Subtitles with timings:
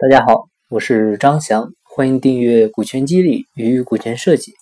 [0.00, 4.52] 大家好，我是张翔，欢迎订阅《股权激励与股权设计》。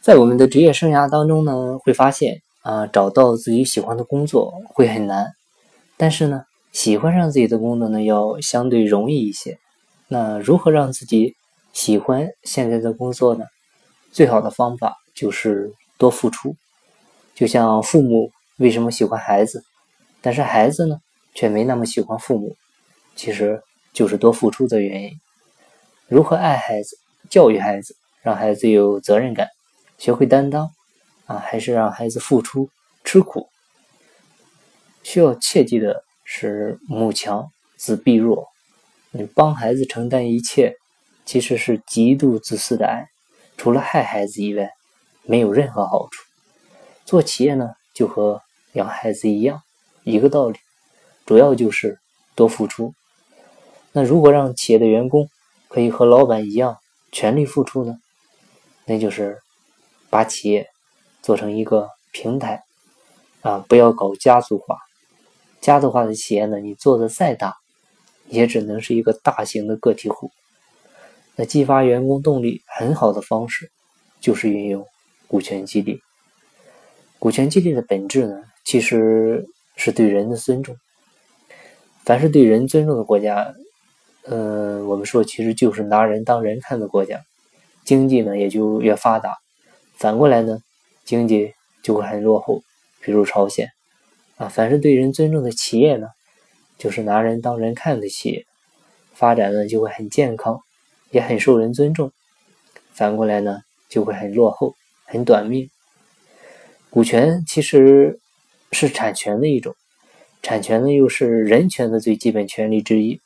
[0.00, 5.28] 在我们的职业生涯当中呢，会发现啊，找到自己喜欢的工作会很难，
[5.96, 9.56] 但是呢，喜欢上自己的工作呢，要相对容易一些。
[10.08, 11.36] 那如何让自己
[11.72, 13.44] 喜欢现在的工作呢？
[14.10, 16.56] 最好的方法就是多付出。
[17.36, 19.62] 就像父母为什么喜欢孩子，
[20.20, 20.96] 但是孩子呢，
[21.36, 22.56] 却没那么喜欢父母，
[23.14, 23.62] 其实。
[23.96, 25.12] 就是多付出的原因。
[26.06, 26.98] 如何爱孩子、
[27.30, 29.48] 教育孩子，让孩子有责任感、
[29.96, 30.70] 学会担当
[31.24, 31.38] 啊？
[31.38, 32.68] 还是让孩子付出、
[33.04, 33.48] 吃苦？
[35.02, 37.48] 需要切记的是，母强
[37.78, 38.46] 子必弱。
[39.12, 40.74] 你帮孩子承担一切，
[41.24, 43.06] 其实是极度自私的爱，
[43.56, 44.68] 除了害孩子以外，
[45.22, 46.22] 没有任何好处。
[47.06, 48.42] 做企业呢，就和
[48.74, 49.62] 养孩子一样，
[50.04, 50.58] 一个道理，
[51.24, 51.98] 主要就是
[52.34, 52.92] 多付出。
[53.96, 55.30] 那如果让企业的员工
[55.68, 56.76] 可以和老板一样
[57.12, 57.96] 全力付出呢？
[58.84, 59.40] 那就是
[60.10, 60.68] 把企业
[61.22, 62.62] 做成一个平台
[63.40, 64.76] 啊，不要搞家族化。
[65.62, 67.54] 家族化的企业呢，你做的再大，
[68.28, 70.30] 也只能是一个大型的个体户。
[71.34, 73.70] 那激发员工动力很好的方式，
[74.20, 74.86] 就是运用
[75.26, 76.02] 股权激励。
[77.18, 80.76] 股权激励的本质呢，其实是对人的尊重。
[82.04, 83.54] 凡是对人尊重的国家。
[84.28, 87.22] 呃，我们说其实就是拿人当人看的国家，
[87.84, 89.36] 经济呢也就越发达。
[89.96, 90.58] 反过来呢，
[91.04, 92.62] 经济就会很落后。
[93.00, 93.70] 比如朝鲜
[94.36, 96.08] 啊，凡是对人尊重的企业呢，
[96.76, 98.44] 就是拿人当人看的企业，
[99.14, 100.60] 发展呢就会很健康，
[101.12, 102.10] 也很受人尊重。
[102.92, 105.70] 反过来呢，就会很落后，很短命。
[106.90, 108.18] 股权其实
[108.72, 109.76] 是产权的一种，
[110.42, 113.20] 产权呢又是人权的最基本权利之一。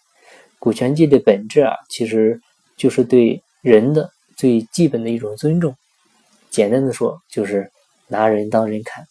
[0.61, 2.39] 股权激励的本质啊，其实
[2.77, 5.75] 就是对人的最基本的一种尊重。
[6.51, 7.73] 简单的说，就是
[8.09, 9.07] 拿人当人看，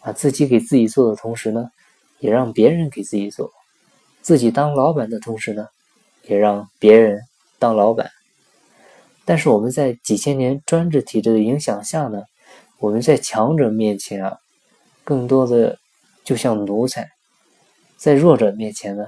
[0.00, 1.70] 啊，自己给自己做的同时呢，
[2.18, 3.46] 也让别人给自己做；
[4.22, 5.68] 自己当老板的同时呢，
[6.24, 7.20] 也让别人
[7.60, 8.10] 当老板。
[9.24, 12.24] 但是我们在几千年专制体制的影响下呢，
[12.80, 14.38] 我们在强者面前啊，
[15.04, 15.78] 更多的
[16.24, 17.04] 就像奴才；
[17.96, 19.04] 在弱者面前呢。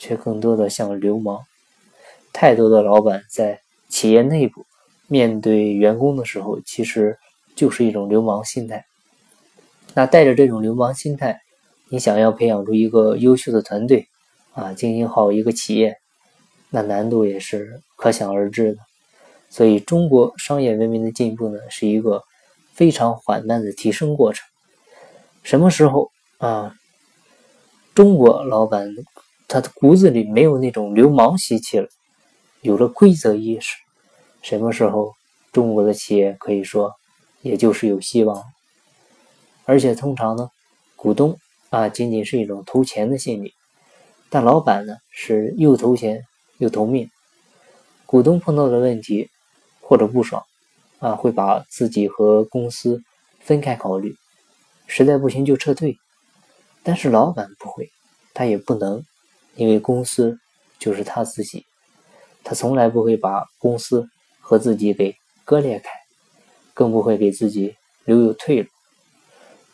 [0.00, 1.42] 却更多的像流氓，
[2.32, 4.64] 太多的老板在企业内部
[5.06, 7.18] 面对员工的时候，其实
[7.54, 8.86] 就是一种流氓心态。
[9.92, 11.38] 那带着这种流氓心态，
[11.90, 14.08] 你想要培养出一个优秀的团队
[14.54, 15.96] 啊，经营好一个企业，
[16.70, 18.78] 那难度也是可想而知的。
[19.50, 22.22] 所以，中国商业文明的进步呢，是一个
[22.72, 24.46] 非常缓慢的提升过程。
[25.42, 26.74] 什么时候啊，
[27.94, 28.88] 中国老板？
[29.52, 31.88] 他的骨子里没有那种流氓习气了，
[32.60, 33.74] 有了规则意识。
[34.42, 35.16] 什么时候
[35.50, 36.94] 中国的企业可以说
[37.42, 38.44] 也就是有希望？
[39.64, 40.48] 而且通常呢，
[40.94, 41.36] 股东
[41.68, 43.52] 啊仅仅是一种投钱的心理，
[44.28, 46.22] 但老板呢是又投钱
[46.58, 47.10] 又投命。
[48.06, 49.30] 股东碰到的问题
[49.80, 50.44] 或者不爽
[51.00, 53.02] 啊，会把自己和公司
[53.40, 54.14] 分开考虑，
[54.86, 55.98] 实在不行就撤退。
[56.84, 57.90] 但是老板不会，
[58.32, 59.04] 他也不能。
[59.56, 60.38] 因为公司
[60.78, 61.66] 就是他自己，
[62.42, 64.08] 他从来不会把公司
[64.40, 65.90] 和自己给割裂开，
[66.72, 68.68] 更不会给自己留有退路。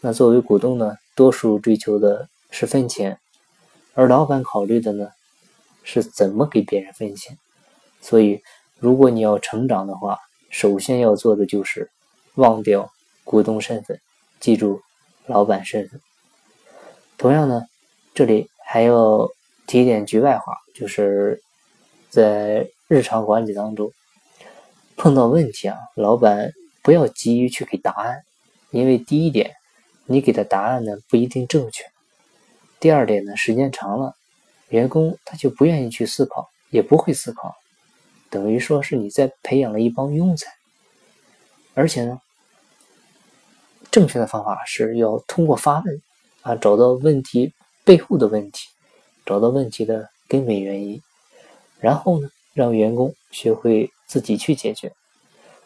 [0.00, 3.18] 那作为股东呢，多数追求的是分钱，
[3.94, 5.10] 而老板考虑的呢，
[5.84, 7.38] 是怎么给别人分钱。
[8.00, 8.42] 所以，
[8.78, 10.18] 如果你要成长的话，
[10.50, 11.90] 首先要做的就是
[12.34, 12.90] 忘掉
[13.24, 14.00] 股东身份，
[14.40, 14.80] 记住
[15.26, 16.00] 老板身份。
[17.16, 17.66] 同样呢，
[18.14, 19.30] 这里还要。
[19.66, 21.42] 提一点局外话，就是
[22.08, 23.90] 在日常管理当中
[24.96, 28.22] 碰到问题啊，老板不要急于去给答案，
[28.70, 29.54] 因为第一点，
[30.04, 31.84] 你给的答案呢不一定正确；
[32.78, 34.14] 第二点呢，时间长了，
[34.68, 37.54] 员工他就不愿意去思考，也不会思考，
[38.30, 40.50] 等于说是你在培养了一帮庸才。
[41.74, 42.20] 而且呢，
[43.90, 46.02] 正确的方法是要通过发问
[46.42, 47.52] 啊，找到问题
[47.84, 48.68] 背后的问题。
[49.26, 51.02] 找到问题的根本原因，
[51.80, 54.92] 然后呢，让员工学会自己去解决，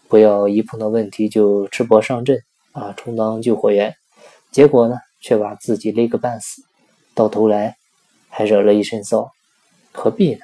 [0.08, 2.42] 不要一碰到问题就赤膊上阵
[2.72, 3.94] 啊，充当救火员，
[4.50, 6.62] 结果呢，却把自己累个半死，
[7.14, 7.76] 到头来
[8.30, 9.30] 还惹了一身骚，
[9.92, 10.40] 何必呢？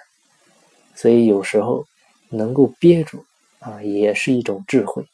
[0.94, 1.86] 所以有时候
[2.28, 3.24] 能够憋住
[3.60, 5.06] 啊，也是一种智慧。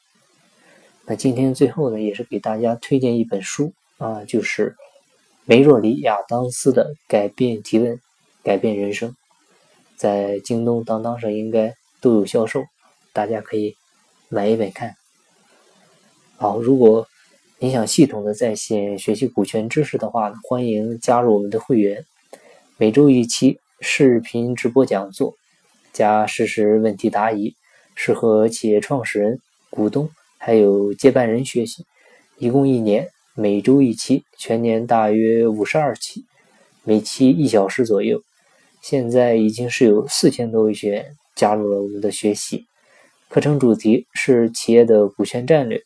[1.06, 4.74] 那今天最后呢，也是给大家推荐一本书啊，就是。
[5.44, 7.98] 梅若里亚当斯的改变提问，
[8.44, 9.12] 改变人生。
[9.96, 12.62] 在京东、当当上应该都有销售，
[13.12, 13.74] 大家可以
[14.28, 14.94] 买一本看。
[16.36, 17.08] 好，如果
[17.58, 22.04] 你想系统的在线学习股权知识的话，欢迎加入我们的会员，
[22.76, 25.34] 每周一期视频直播讲座
[25.92, 27.56] 加实时问题答疑，
[27.96, 29.40] 适合企业创始人、
[29.70, 30.08] 股东
[30.38, 31.84] 还有接班人学习。
[32.38, 36.26] 一共一年，每周一期，全年大约五十二期，
[36.84, 38.20] 每期一小时左右。
[38.82, 42.66] 现在已经是有四千多位学员加入了我们的学习。
[43.30, 45.80] 课程主题是企业的股权战略、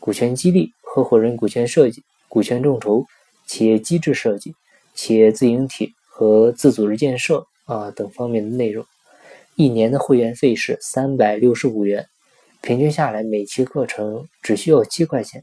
[0.00, 3.06] 股权激励、合伙人股权设计、股权众筹、
[3.46, 4.52] 企业机制设计、
[4.94, 8.84] 企业自营体和自组织建设啊等方面的内容。
[9.56, 12.04] 一年的会员费是三百六十五元，
[12.60, 15.42] 平均下来每期课程只需要七块钱。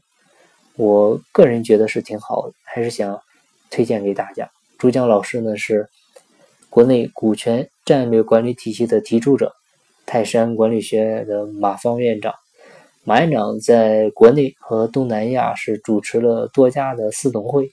[0.80, 3.20] 我个人觉得是挺好的，还是想
[3.68, 4.50] 推荐给大家。
[4.78, 5.86] 主讲老师呢是
[6.70, 9.52] 国内股权战略管理体系的提出者，
[10.06, 12.34] 泰山管理学院的马方院长。
[13.04, 17.70] 马院长在国内和东南亚是主持了多家的私董会，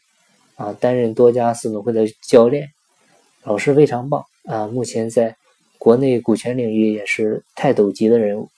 [0.57, 2.69] 啊，担任多家私董会的教练。
[3.43, 4.67] 老师非常棒啊！
[4.67, 5.33] 目前在
[5.77, 8.49] 国内股权领域也是泰斗级的人物。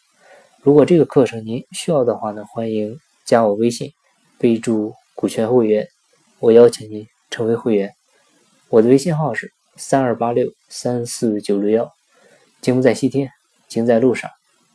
[0.63, 3.93] 如果这个课程您需要的话呢，欢迎加我微信。
[4.39, 5.87] 备注股权会员，
[6.39, 7.93] 我邀请您成为会员。
[8.69, 11.91] 我的微信号是三二八六三四九六幺。
[12.61, 13.29] 节目在西天，
[13.67, 14.31] 情在路上。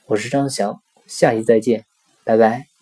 [0.07, 1.85] 我是张翔，下期再见，
[2.25, 2.74] 拜拜。